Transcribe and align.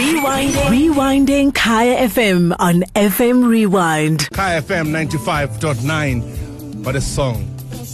Rewinding. 0.00 0.52
Rewinding 0.72 1.54
Kaya 1.54 2.08
FM 2.08 2.56
on 2.58 2.80
FM 2.94 3.46
Rewind. 3.46 4.30
Kaya 4.32 4.62
FM 4.62 4.88
95.9. 4.88 6.84
What 6.86 6.96
a 6.96 7.02
song. 7.02 7.42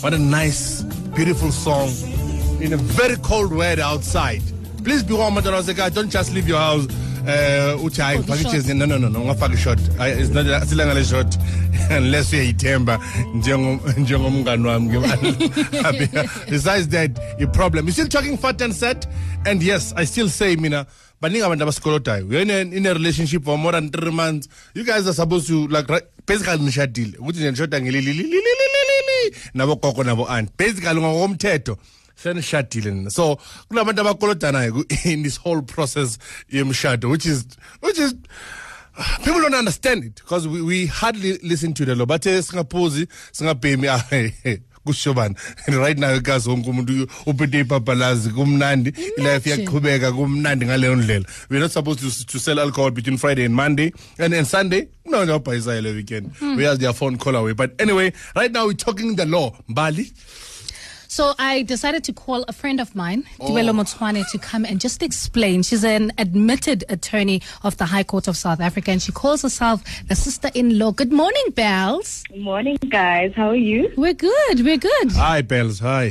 What 0.03 0.15
a 0.15 0.19
nice, 0.19 0.83
beautiful 1.17 1.51
song 1.51 1.89
in 2.63 2.73
a 2.75 2.77
very 2.77 3.17
cold 3.17 3.53
weather 3.53 3.83
outside. 3.83 4.41
Please 4.85 5.03
be 5.03 5.15
warm, 5.15 5.35
Mataroseka. 5.35 5.93
Don't 5.93 6.09
just 6.09 6.33
leave 6.33 6.47
your 6.47 6.59
house. 6.59 6.87
Uh, 7.27 7.75
uthi 7.83 8.01
hayi 8.01 8.25
For 8.25 8.35
ngifake 8.37 8.67
shot. 8.69 8.77
no 8.77 8.85
no 8.87 8.99
no 8.99 9.09
no 9.09 9.19
ungafaka 9.25 9.55
ishot 9.55 9.79
Hayi, 9.99 10.17
it's 10.21 10.31
not 10.31 10.47
silanga 10.47 10.95
le 10.95 11.03
shot 11.03 11.37
unless 11.91 12.31
uyayithemba 12.33 12.99
njengo- 13.35 13.81
njengomngani 13.99 14.65
wami 14.65 14.89
ngebala. 14.91 16.47
besides 16.51 16.87
that 16.87 17.11
your 17.41 17.49
problem 17.51 17.87
you 17.87 17.91
still 17.93 18.07
talking 18.07 18.37
vat 18.39 18.63
n 18.63 18.73
sit 18.73 19.09
and 19.45 19.61
yes 19.61 19.93
i 19.97 20.05
still 20.05 20.29
say 20.29 20.55
mina 20.55 20.87
baningi 21.21 21.43
abantu 21.45 21.65
abasikolodayo 21.65 22.31
you're 22.31 22.43
in 22.43 22.51
a, 22.51 22.77
in 22.77 22.87
a 22.87 22.93
relationship 22.95 23.45
for 23.45 23.57
more 23.59 23.73
than 23.73 23.91
three 23.91 24.11
months. 24.11 24.49
You 24.75 24.85
guys 24.85 25.07
are 25.09 25.15
supposed 25.15 25.47
to 25.49 25.67
like 25.69 25.89
right, 25.89 26.03
basically 26.27 26.59
nishadile. 26.59 27.17
Ukuthi 27.19 27.39
nje 27.39 27.51
nishoda 27.51 27.81
ngelililililili 27.81 29.37
nabo 29.55 29.77
gogo 29.77 30.05
nabo 30.05 30.27
aunt. 30.29 30.51
Basically 30.59 31.01
ngokomthetho 31.01 31.77
senishadile 32.17 32.91
nina. 32.91 33.11
So 33.11 33.39
kunabantu 33.69 34.01
abakolodanayo 34.01 35.07
in 35.07 35.23
this 35.23 35.37
whole 35.37 35.63
process 35.63 36.19
yemshado 36.51 37.11
which 37.11 37.27
is 37.27 37.47
which 37.81 37.99
is 37.99 38.15
people 39.25 39.41
don't 39.41 39.55
understand 39.55 40.05
it 40.05 40.15
because 40.17 40.49
we, 40.49 40.63
we 40.63 40.87
hardly 40.87 41.39
listen 41.39 41.75
to 41.75 41.85
the 41.85 41.95
law. 41.95 42.07
Bathe 42.07 42.43
singaphuzi 42.43 43.09
singabhemi 43.33 43.89
ah, 43.89 44.03
ah, 44.87 44.93
kusho 44.93 45.15
bani 45.15 45.35
right 45.69 45.99
now 45.99 46.17
ikazi 46.17 46.49
wonke 46.49 46.71
umuntu 46.71 47.09
uphethe 47.27 47.61
ipapalazi 47.61 48.31
kumnandi. 48.31 48.93
Ilife 49.17 49.51
iyaqhubeka 49.51 50.13
kumnandi 50.13 50.67
ngaleyo 50.67 50.97
ndlela. 50.97 51.25
We're 51.51 51.61
not 51.61 51.73
supposed 51.73 52.01
to, 52.01 52.27
to 52.27 52.39
sell 52.39 52.59
alcohol 52.61 52.91
between 52.91 53.19
friday 53.19 53.45
and 53.45 53.55
monday. 53.55 53.93
And, 54.19 54.35
and 54.35 54.47
sunday 54.47 54.89
no 55.05 55.25
nobhayisayo 55.25 55.83
le 55.83 55.93
weekend. 55.93 56.33
We 56.41 56.65
have 56.65 56.79
their 56.79 56.93
phone 56.93 57.19
call 57.19 57.37
away. 57.37 57.53
But 57.53 57.81
anyway 57.81 58.13
right 58.35 58.53
now 58.53 58.67
we're 58.67 58.75
talking 58.75 59.17
the 59.17 59.27
law. 59.27 59.53
Mbali 59.69 60.13
So 61.09 61.35
I 61.39 61.63
decided 61.63 62.05
to 62.05 62.13
call 62.13 62.45
a 62.49 62.53
friend 62.53 62.81
of 62.81 62.95
mine, 62.95 63.25
oh. 63.41 63.49
Tebello 63.49 63.73
Motshwane, 63.73 64.29
to 64.31 64.39
come 64.39 64.65
and 64.65 64.81
just 64.81 65.03
explain. 65.03 65.63
She's 65.63 65.85
an 65.85 66.13
admitted 66.19 66.85
attorney 66.89 67.43
of 67.63 67.77
the 67.77 67.87
High 67.87 68.03
Court 68.05 68.29
of 68.29 68.37
South 68.37 68.61
Africa, 68.61 68.91
and 68.91 69.01
she 69.03 69.13
calls 69.13 69.43
herself 69.43 69.83
the 70.09 70.15
sister-in-law. 70.15 70.93
Good 70.93 71.13
morning, 71.13 71.45
Bells. 71.55 72.25
Good 72.29 72.41
Morning, 72.41 72.77
guys. 72.89 73.33
How 73.35 73.49
are 73.51 73.57
you? 73.57 73.93
We're 73.97 74.15
good. 74.15 74.61
We're 74.65 74.77
good. 74.79 75.13
hi 75.13 75.43
bells 75.43 75.79
hi 75.79 76.11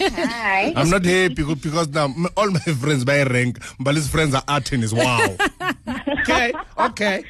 Hi. 0.00 0.72
i'm 0.76 0.88
not 0.90 1.04
happy 1.04 1.34
because, 1.34 1.56
because 1.56 1.88
now 1.88 2.08
all 2.36 2.50
my 2.50 2.58
friends 2.60 3.04
by 3.04 3.22
rank 3.24 3.58
mbali's 3.78 4.08
friends 4.08 4.34
are 4.34 4.42
attorneys 4.48 4.92
wow 4.94 5.36
okay 6.22 6.52
okay 6.78 7.24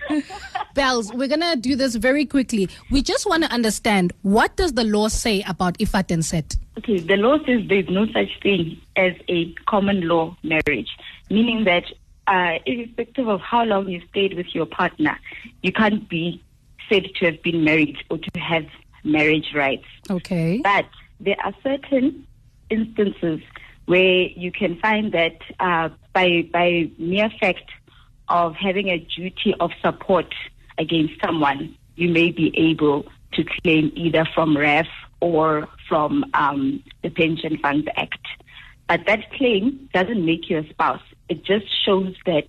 Bells, 0.75 1.13
we're 1.13 1.29
gonna 1.29 1.57
do 1.57 1.77
this 1.77 1.95
very 1.95 2.25
quickly. 2.25 2.69
We 2.91 3.03
just 3.03 3.27
want 3.27 3.45
to 3.45 3.51
understand 3.51 4.13
what 4.23 4.57
does 4.57 4.73
the 4.75 4.85
law 4.85 5.09
say 5.09 5.43
about 5.47 5.79
ifat 5.79 6.11
and 6.11 6.25
set. 6.25 6.57
Okay, 6.79 6.99
the 6.99 7.17
law 7.17 7.39
says 7.45 7.61
there's 7.69 7.89
no 7.89 8.07
such 8.07 8.41
thing 8.43 8.81
as 8.97 9.13
a 9.29 9.53
common 9.67 10.09
law 10.09 10.37
marriage, 10.43 10.89
meaning 11.31 11.65
that 11.65 11.85
uh, 12.27 12.59
irrespective 12.67 13.29
of 13.29 13.41
how 13.41 13.65
long 13.65 13.89
you 13.89 14.01
stayed 14.11 14.35
with 14.35 14.55
your 14.55 14.67
partner, 14.67 15.19
you 15.63 15.73
can't 15.73 16.09
be 16.09 16.43
said 16.89 17.07
to 17.17 17.27
have 17.27 17.43
been 17.43 17.65
married 17.65 17.97
or 18.11 18.19
to 18.19 18.41
have 18.41 18.65
marriage 19.05 19.53
rights. 19.55 19.85
Okay. 20.09 20.61
But 20.63 20.87
there 21.21 21.37
are 21.45 21.53
certain 21.63 22.27
instances 22.71 23.41
where 23.87 24.23
you 24.23 24.53
can 24.53 24.79
find 24.79 25.13
that 25.13 25.39
uh, 25.61 25.91
by 26.13 26.49
by 26.53 26.91
mere 26.99 27.31
fact 27.41 27.71
of 28.29 28.55
having 28.55 28.89
a 28.89 28.99
duty 28.99 29.55
of 29.61 29.71
support 29.83 30.33
against 30.79 31.15
someone, 31.25 31.77
you 31.97 32.09
may 32.09 32.31
be 32.31 32.53
able 32.57 33.07
to 33.35 33.45
claim 33.63 33.93
either 33.95 34.27
from 34.35 34.57
RAF 34.57 34.87
or 35.21 35.69
from 35.89 36.25
um, 36.35 36.83
the 37.03 37.11
Pension 37.11 37.59
Funds 37.59 37.87
Act. 37.97 38.27
But 38.89 39.07
that 39.07 39.31
claim 39.33 39.89
doesn't 39.95 40.25
make 40.25 40.51
you 40.51 40.59
a 40.59 40.69
spouse. 40.69 41.03
It 41.29 41.45
just 41.45 41.67
shows 41.85 42.15
that 42.27 42.47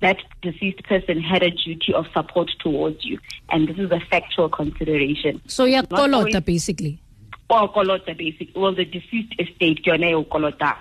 that 0.00 0.18
deceased 0.42 0.82
person 0.84 1.20
had 1.20 1.42
a 1.42 1.50
duty 1.50 1.94
of 1.94 2.06
support 2.12 2.50
towards 2.58 3.04
you, 3.04 3.18
and 3.50 3.68
this 3.68 3.78
is 3.78 3.90
a 3.90 4.00
factual 4.10 4.48
consideration. 4.48 5.40
So 5.46 5.64
always- 5.64 6.34
kolota 6.34 6.44
basically. 6.44 6.98
or 7.48 7.72
kolota 7.72 8.16
basically. 8.16 8.60
well 8.60 8.74
the 8.74 8.84
deceased 8.84 9.34
estate 9.38 9.82
ke 9.82 9.86
yone 9.86 10.04
eo 10.04 10.24
kolota 10.24 10.76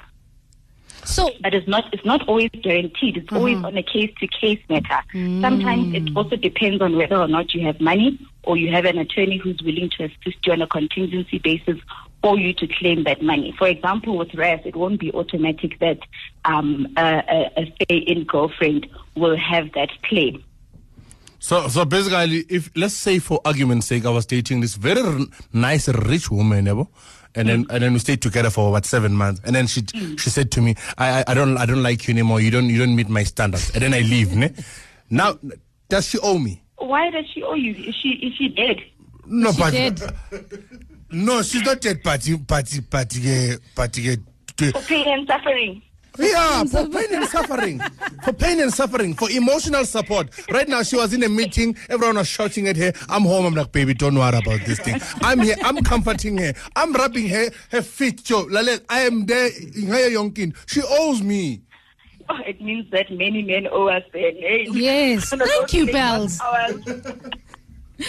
So 1.06 1.32
but 1.42 1.54
it's 1.54 1.68
not 1.68 1.94
it's 1.94 2.06
not 2.06 2.28
always 2.28 2.50
guaranteed. 2.62 3.18
It's 3.18 3.32
always 3.32 3.58
on 3.64 3.78
a 3.78 3.84
case 3.84 4.12
to 4.20 4.28
case 4.28 4.60
matter. 4.70 5.00
Sometimes 5.12 5.94
it 5.94 6.16
also 6.16 6.36
depends 6.36 6.82
on 6.82 6.96
whether 6.96 7.18
or 7.18 7.28
not 7.28 7.54
you 7.54 7.66
have 7.66 7.80
money 7.82 8.20
or 8.44 8.58
you 8.58 8.72
have 8.72 8.86
an 8.86 8.98
attorney 8.98 9.38
who's 9.38 9.62
willing 9.64 9.90
to 9.98 10.06
assist 10.06 10.46
you 10.46 10.54
on 10.54 10.62
a 10.62 10.68
contingency 10.68 11.40
basis 11.40 11.78
for 12.22 12.38
you 12.38 12.54
to 12.54 12.68
claim 12.68 13.04
that 13.04 13.22
money. 13.22 13.54
For 13.58 13.68
example 13.68 14.18
with 14.18 14.34
RAF 14.34 14.66
it 14.66 14.76
won't 14.76 15.00
be 15.00 15.12
automatic 15.12 15.80
that 15.80 16.00
um, 16.46 16.88
a, 16.98 17.24
a, 17.30 17.62
a 17.62 17.74
stay-in 17.84 18.24
girlfriend 18.24 18.88
will 19.16 19.38
have 19.38 19.72
that 19.74 19.90
claim 20.04 20.44
So, 21.44 21.68
so 21.68 21.84
basically, 21.84 22.46
if 22.48 22.72
let's 22.74 22.94
say 22.94 23.20
for 23.20 23.42
argument's 23.44 23.88
sake, 23.88 24.06
I 24.06 24.10
was 24.12 24.26
dating 24.26 24.62
this 24.62 24.76
very 24.76 25.02
r- 25.02 25.20
nice, 25.52 25.90
rich 25.90 26.32
woman, 26.32 26.64
yabo, 26.68 26.88
and 27.36 27.50
then 27.50 27.66
and 27.70 27.84
then 27.84 27.92
we 27.92 28.00
stayed 28.00 28.22
together 28.22 28.50
for 28.50 28.70
about 28.70 28.86
seven 28.86 29.12
months, 29.14 29.42
and 29.44 29.54
then 29.54 29.68
she 29.68 29.82
she 30.18 30.30
said 30.30 30.52
to 30.52 30.62
me, 30.62 30.76
I, 30.98 31.20
I 31.20 31.24
I 31.28 31.34
don't 31.34 31.58
I 31.58 31.66
don't 31.66 31.84
like 31.84 32.08
you 32.08 32.14
anymore. 32.14 32.40
You 32.40 32.50
don't 32.50 32.70
you 32.70 32.78
don't 32.80 32.96
meet 32.96 33.10
my 33.10 33.24
standards, 33.26 33.72
and 33.72 33.84
then 33.84 33.94
I 33.94 34.00
leave. 34.00 34.34
Ne? 34.34 34.54
Now, 35.10 35.38
does 35.90 36.08
she 36.08 36.18
owe 36.20 36.40
me? 36.40 36.62
why 36.78 37.10
does 37.10 37.26
she 37.34 37.44
owe 37.44 37.56
you 37.56 37.74
is 37.76 37.94
she 37.96 38.10
is 38.12 38.34
she 38.36 38.48
dead 38.48 38.82
No, 39.26 39.52
she 39.52 39.60
but 39.60 39.72
did. 39.72 40.02
no, 41.12 41.42
she's 41.42 41.64
not 41.64 41.82
dead. 41.82 42.02
Party, 42.06 42.38
party, 42.38 42.80
party, 42.80 43.58
party. 43.76 44.16
for 44.72 44.80
pain 44.84 45.08
and 45.10 45.28
suffering 45.28 45.82
Yeah, 46.18 46.64
for 46.66 46.88
pain 46.88 47.08
and 47.12 47.26
suffering. 47.28 47.80
For 48.24 48.34
pain 48.34 48.60
and 48.60 48.74
suffering. 48.74 49.14
For 49.16 49.30
emotional 49.32 49.86
support. 49.86 50.30
Right 50.52 50.68
now, 50.68 50.84
she 50.84 50.96
was 50.96 51.14
in 51.14 51.24
a 51.24 51.30
meeting. 51.30 51.76
Everyone 51.90 52.18
was 52.18 52.28
shouting 52.28 52.68
at 52.68 52.78
her. 52.78 52.94
I'm 53.10 53.24
home. 53.24 53.46
I'm 53.46 53.54
like, 53.56 53.72
baby, 53.72 53.94
don't 53.94 54.16
worry 54.16 54.38
about 54.38 54.62
this 54.66 54.80
thing. 54.80 55.02
I'm 55.22 55.40
here. 55.40 55.56
I'm 55.64 55.84
comforting 55.84 56.38
her. 56.38 56.54
I'm 56.76 56.94
rubbing 56.94 57.30
her, 57.30 57.50
her 57.72 57.82
feet. 57.82 58.24
Joe. 58.24 58.46
Lalet, 58.46 58.82
I 58.90 59.02
am 59.02 59.26
there. 59.26 59.48
in 59.48 59.88
her 59.88 60.10
Yonkin. 60.10 60.56
She 60.68 60.82
owes 60.82 61.22
me. 61.22 61.62
Oh, 62.30 62.40
it 62.46 62.62
means 62.62 62.90
that 62.92 63.12
many 63.12 63.42
men 63.44 63.68
owe 63.70 63.88
us 63.88 64.04
their 64.14 64.32
names. 64.32 64.76
Yes. 64.76 65.30
Thank 65.30 65.42
go 65.42 65.60
you, 65.78 65.84
claim 65.88 65.94
Bells. 65.94 66.40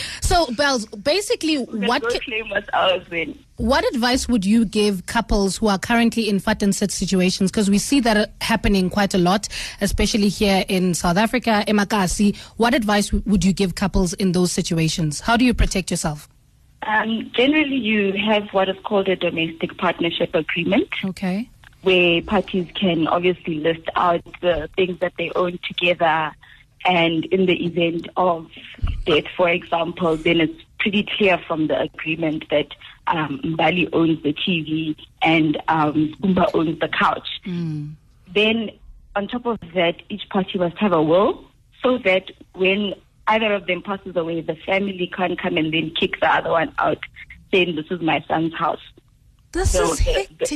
So 0.20 0.46
Bells, 0.54 0.86
basically, 0.86 1.56
what 1.58 2.02
ca- 2.02 2.18
claim 2.20 2.48
what's 2.50 2.68
ours 2.72 3.02
then? 3.10 3.38
what 3.56 3.84
advice 3.94 4.26
would 4.28 4.44
you 4.44 4.64
give 4.64 5.06
couples 5.06 5.58
who 5.58 5.68
are 5.68 5.78
currently 5.78 6.28
in 6.28 6.38
vat 6.40 6.62
n 6.62 6.72
sit 6.72 6.90
situations? 6.90 7.50
Because 7.52 7.70
we 7.70 7.78
see 7.78 8.00
that 8.00 8.32
happening 8.40 8.90
quite 8.90 9.14
a 9.14 9.18
lot, 9.18 9.48
especially 9.80 10.28
here 10.28 10.64
in 10.68 10.92
South 10.94 11.16
Africa, 11.16 11.62
Emakasi. 11.68 12.36
What 12.56 12.74
advice 12.74 13.12
would 13.12 13.44
you 13.44 13.52
give 13.52 13.74
couples 13.76 14.12
in 14.14 14.32
those 14.32 14.50
situations? 14.50 15.20
How 15.20 15.36
do 15.36 15.44
you 15.44 15.54
protect 15.54 15.90
yourself? 15.90 16.28
Um, 16.82 17.30
generally, 17.34 17.76
you 17.76 18.12
have 18.28 18.48
what 18.52 18.68
is 18.68 18.76
called 18.84 19.08
a 19.08 19.16
domestic 19.16 19.78
partnership 19.78 20.34
agreement, 20.34 20.88
Okay. 21.04 21.48
where 21.82 22.20
parties 22.22 22.66
can 22.74 23.06
obviously 23.06 23.60
list 23.60 23.88
out 23.94 24.22
the 24.42 24.68
things 24.76 24.98
that 25.00 25.12
they 25.16 25.30
own 25.36 25.58
together. 25.66 26.32
And 26.86 27.24
in 27.26 27.46
the 27.46 27.64
event 27.64 28.08
of 28.18 28.50
death, 29.04 29.24
for 29.36 29.48
example, 29.48 30.16
then 30.16 30.40
it's 30.40 30.62
pretty 30.78 31.06
clear 31.16 31.38
from 31.46 31.66
the 31.68 31.80
agreement 31.80 32.44
that 32.50 32.68
um, 33.06 33.40
Mbali 33.44 33.88
owns 33.92 34.22
the 34.22 34.32
TV 34.32 34.96
and 35.22 35.56
um, 35.68 36.14
Kumba 36.20 36.46
owns 36.54 36.78
the 36.78 36.88
couch. 36.88 37.28
Then, 38.34 38.70
on 39.16 39.28
top 39.28 39.46
of 39.46 39.58
that, 39.74 40.02
each 40.08 40.28
party 40.28 40.58
must 40.58 40.76
have 40.78 40.92
a 40.92 41.02
will 41.02 41.44
so 41.82 41.98
that 41.98 42.30
when 42.54 42.94
either 43.26 43.52
of 43.52 43.66
them 43.66 43.82
passes 43.82 44.16
away, 44.16 44.40
the 44.40 44.56
family 44.56 45.10
can't 45.14 45.40
come 45.40 45.56
and 45.56 45.72
then 45.72 45.90
kick 45.98 46.20
the 46.20 46.32
other 46.32 46.50
one 46.50 46.74
out, 46.78 46.98
saying, 47.52 47.76
This 47.76 47.86
is 47.90 48.00
my 48.00 48.24
son's 48.26 48.54
house. 48.54 48.80
This 49.54 49.70
So 49.70 49.92
is 49.92 49.98
the- 50.00 50.28
the- 50.38 50.46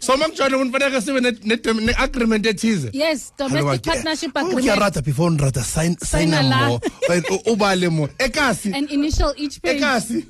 so 0.00 0.16
makujona 0.16 0.56
ukuthi 0.56 0.72
fanele 0.72 1.00
sibe 1.00 1.20
ne- 1.20 1.38
ne- 1.44 1.80
ne 1.86 1.92
agreement 1.98 2.46
ethize. 2.46 2.90
Yes, 2.92 3.32
domestic 3.38 3.82
partnership 3.82 4.32
Ke 4.32 4.38
agreement. 4.40 4.80
rata 4.80 5.02
before 5.02 5.30
nrata 5.30 5.62
sign 5.62 5.96
sign 5.98 6.30
Sign 6.30 6.34
a 6.34 6.42
la. 6.42 6.68
mo. 6.68 6.80
Ubale 7.52 7.88
mo. 7.90 8.08
Ekasi. 8.18 8.72
An 8.76 8.88
initial 8.88 9.32
each 9.36 9.60
page. 9.62 9.80
ekasi 9.80 10.24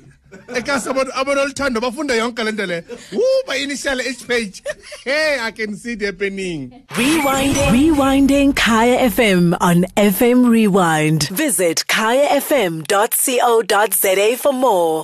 ekasi 0.59 0.87
abantu 0.91 1.11
abantu 1.21 1.41
oluthando 1.43 1.79
bafunda 1.83 2.15
yonke 2.15 2.43
le 2.45 2.51
nto 2.53 2.65
le 2.65 2.77
Woo, 3.11 3.41
by 3.47 3.55
initial 3.63 3.99
each 4.09 4.21
page 4.25 4.61
hey 5.03 5.37
i 5.47 5.51
can 5.51 5.75
see 5.75 5.91
it 5.91 6.01
happening 6.01 6.71
Rewinding. 6.99 7.71
Rewinding 7.75 8.53
Kaya 8.55 9.09
FM 9.09 9.53
on 9.59 9.83
FM 9.97 10.39
Rewind. 10.55 11.27
Visit 11.43 11.83
kayafm.co.za 13.31 14.37
for 14.37 14.53
more. 14.53 14.99